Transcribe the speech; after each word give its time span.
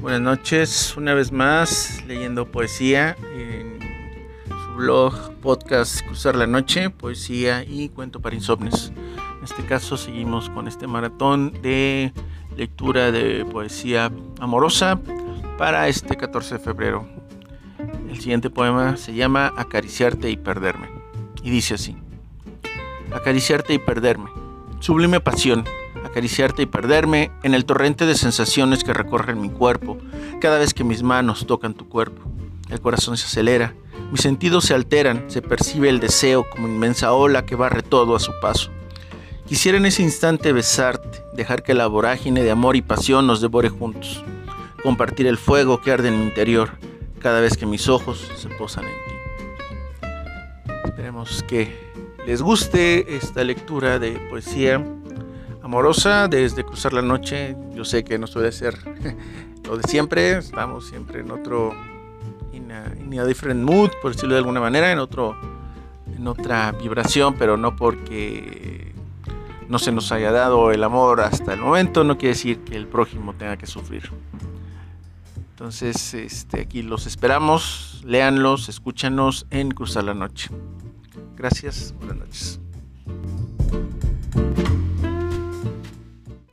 Buenas 0.00 0.20
noches, 0.20 0.96
una 0.96 1.12
vez 1.12 1.32
más 1.32 2.04
leyendo 2.06 2.46
poesía 2.46 3.16
en 3.34 3.80
su 4.46 4.74
blog, 4.76 5.34
podcast 5.42 6.06
Cruzar 6.06 6.36
la 6.36 6.46
Noche, 6.46 6.88
poesía 6.88 7.64
y 7.64 7.88
cuento 7.88 8.20
para 8.20 8.36
insomnes. 8.36 8.92
En 9.38 9.44
este 9.44 9.64
caso 9.64 9.96
seguimos 9.96 10.50
con 10.50 10.68
este 10.68 10.86
maratón 10.86 11.52
de 11.62 12.12
lectura 12.56 13.10
de 13.10 13.44
poesía 13.44 14.12
amorosa 14.38 15.00
para 15.58 15.88
este 15.88 16.16
14 16.16 16.58
de 16.58 16.60
febrero. 16.60 17.08
El 18.08 18.20
siguiente 18.20 18.50
poema 18.50 18.96
se 18.96 19.14
llama 19.14 19.52
Acariciarte 19.56 20.30
y 20.30 20.36
perderme 20.36 20.88
y 21.42 21.50
dice 21.50 21.74
así. 21.74 21.96
Acariciarte 23.12 23.74
y 23.74 23.78
perderme. 23.80 24.30
Sublime 24.78 25.18
pasión 25.18 25.64
acariciarte 26.04 26.62
y 26.62 26.66
perderme 26.66 27.30
en 27.42 27.54
el 27.54 27.64
torrente 27.64 28.06
de 28.06 28.14
sensaciones 28.14 28.84
que 28.84 28.94
recorren 28.94 29.40
mi 29.40 29.50
cuerpo 29.50 29.98
cada 30.40 30.58
vez 30.58 30.74
que 30.74 30.84
mis 30.84 31.02
manos 31.02 31.46
tocan 31.46 31.74
tu 31.74 31.88
cuerpo. 31.88 32.22
El 32.68 32.80
corazón 32.80 33.16
se 33.16 33.26
acelera, 33.26 33.74
mis 34.10 34.20
sentidos 34.20 34.64
se 34.64 34.74
alteran, 34.74 35.24
se 35.28 35.42
percibe 35.42 35.88
el 35.88 36.00
deseo 36.00 36.48
como 36.48 36.68
inmensa 36.68 37.12
ola 37.12 37.46
que 37.46 37.56
barre 37.56 37.82
todo 37.82 38.14
a 38.14 38.20
su 38.20 38.32
paso. 38.40 38.70
Quisiera 39.46 39.78
en 39.78 39.86
ese 39.86 40.02
instante 40.02 40.52
besarte, 40.52 41.22
dejar 41.34 41.62
que 41.62 41.72
la 41.72 41.86
vorágine 41.86 42.42
de 42.42 42.50
amor 42.50 42.76
y 42.76 42.82
pasión 42.82 43.26
nos 43.26 43.40
devore 43.40 43.70
juntos, 43.70 44.22
compartir 44.82 45.26
el 45.26 45.38
fuego 45.38 45.80
que 45.80 45.90
arde 45.90 46.08
en 46.08 46.18
mi 46.18 46.24
interior 46.24 46.72
cada 47.18 47.40
vez 47.40 47.56
que 47.56 47.66
mis 47.66 47.88
ojos 47.88 48.30
se 48.36 48.48
posan 48.50 48.84
en 48.84 48.92
ti. 48.92 50.06
Esperemos 50.84 51.42
que 51.44 51.74
les 52.26 52.42
guste 52.42 53.16
esta 53.16 53.42
lectura 53.42 53.98
de 53.98 54.12
poesía 54.28 54.84
amorosa 55.68 56.28
desde 56.28 56.64
cruzar 56.64 56.94
la 56.94 57.02
noche. 57.02 57.54
Yo 57.74 57.84
sé 57.84 58.02
que 58.02 58.18
no 58.18 58.26
suele 58.26 58.52
ser 58.52 58.78
lo 59.64 59.76
de 59.76 59.82
siempre, 59.82 60.38
estamos 60.38 60.86
siempre 60.86 61.20
en 61.20 61.30
otro, 61.30 61.74
in 62.52 62.72
a, 62.72 63.24
different 63.26 63.62
mood, 63.62 63.90
por 64.00 64.12
decirlo 64.14 64.34
de 64.34 64.38
alguna 64.38 64.60
manera, 64.60 64.90
en 64.90 64.98
otro, 64.98 65.36
en 66.16 66.26
otra 66.26 66.72
vibración, 66.72 67.34
pero 67.38 67.58
no 67.58 67.76
porque 67.76 68.94
no 69.68 69.78
se 69.78 69.92
nos 69.92 70.10
haya 70.10 70.32
dado 70.32 70.72
el 70.72 70.82
amor 70.82 71.20
hasta 71.20 71.52
el 71.52 71.60
momento, 71.60 72.02
no 72.02 72.16
quiere 72.16 72.32
decir 72.34 72.60
que 72.60 72.74
el 72.74 72.86
prójimo 72.86 73.34
tenga 73.34 73.58
que 73.58 73.66
sufrir. 73.66 74.10
Entonces, 75.50 76.14
este, 76.14 76.62
aquí 76.62 76.82
los 76.82 77.06
esperamos, 77.06 78.00
léanlos, 78.06 78.70
escúchanos 78.70 79.46
en 79.50 79.72
Cruzar 79.72 80.04
la 80.04 80.14
Noche. 80.14 80.48
Gracias, 81.36 81.94
buenas 81.98 82.16
noches. 82.16 82.60